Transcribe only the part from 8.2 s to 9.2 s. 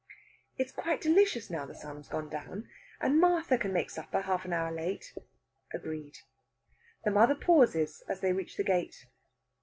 reach the gate.